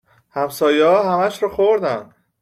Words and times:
همسایه 0.31 0.85
ها 0.85 1.03
همش 1.23 1.43
رو 1.43 1.49
خوردن 1.49 2.15